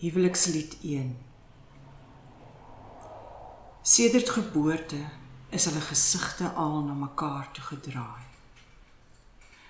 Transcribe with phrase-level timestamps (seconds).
[0.00, 1.16] Huwelikslied 1
[3.82, 5.00] Sedert geboorte
[5.50, 8.28] is hulle gesigte al na mekaar toe gedraai.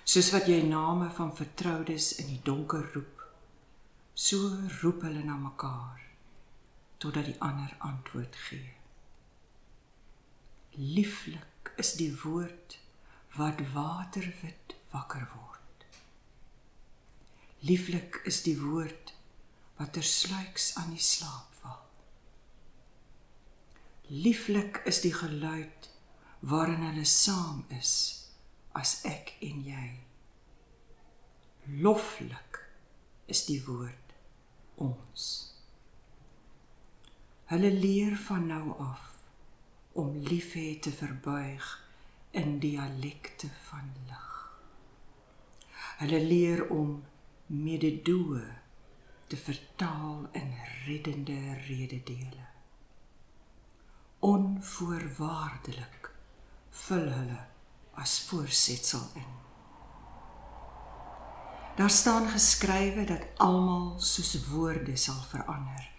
[0.03, 3.25] Soos wat jy name van vertroudes in die donker roep,
[4.13, 6.05] so roep hulle na mekaar
[7.01, 8.69] totdat die ander antwoord gee.
[10.77, 12.77] Lieflik is die woord
[13.41, 15.89] wat waterwit wakker word.
[17.65, 19.17] Lieflik is die woord
[19.79, 21.83] wat tersluiks aan die slaap val.
[24.11, 25.89] Lieflik is die geluid
[26.39, 27.93] waarin hulle saam is
[28.75, 29.87] as ek en jy.
[31.79, 32.59] Loflik
[33.31, 34.15] is die woord
[34.83, 35.27] ons.
[37.49, 39.05] Hulle leer van nou af
[39.99, 41.69] om liefhê te verbuig
[42.31, 44.27] in dialekte van lig.
[46.03, 46.99] Hulle leer om
[47.47, 48.43] mededoe
[49.29, 50.53] te vertaal in
[50.85, 52.47] reddende rededele.
[54.19, 56.11] Onvoorwaardelik
[56.69, 57.43] vul hulle
[57.93, 59.37] as voorsetsel in.
[61.75, 65.89] Daar staan geskrywe dat almal soos woorde sal verander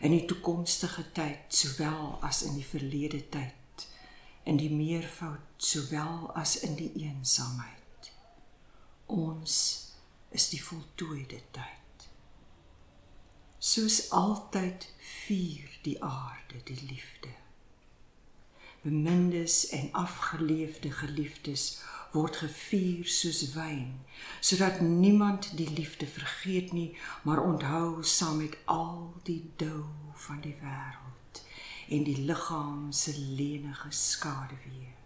[0.00, 3.84] in die toekomstige tyd sowel as in die verlede tyd
[4.48, 8.08] in die meervoud sowel as in die eensaamheid
[9.12, 9.58] ons
[10.32, 11.79] is die voltooide tyd
[13.60, 17.28] soos altyd vier die aarde die liefde.
[18.82, 21.82] Bemindes en afgeleefde geliefdes
[22.14, 24.00] word gevier soos wyn,
[24.40, 29.84] sodat niemand die liefde vergeet nie, maar onthou saam met al die dou
[30.24, 31.44] van die wêreld
[31.92, 34.99] en die liggaam se lenige skaduwee.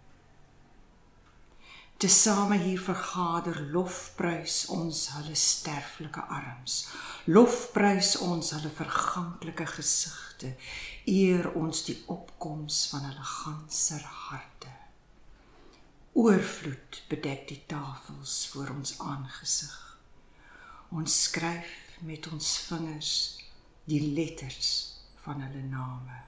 [2.05, 6.75] Tesame hier vergader lofprys ons hulle sterflike arms.
[7.25, 10.51] Lofprys ons hulle verganklike gesigte.
[11.09, 14.75] Eer ons die opkoms van hulle ganser harte.
[16.13, 19.75] Oorvloed bedek die tafels voor ons aangesig.
[20.93, 23.17] Ons skryf met ons vingers
[23.89, 24.73] die letters
[25.25, 26.21] van hulle name.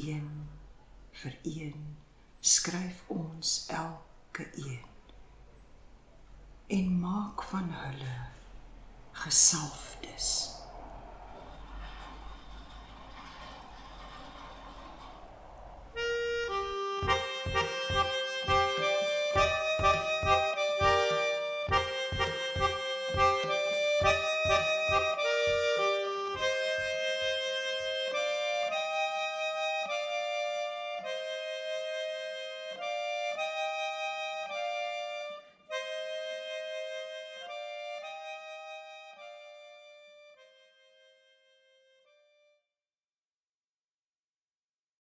[0.00, 0.28] Een
[1.20, 1.96] vir een
[2.40, 4.07] skryf ons elke
[4.38, 4.80] elke een.
[6.66, 8.26] En maak van hulle
[9.12, 10.57] gesalfdes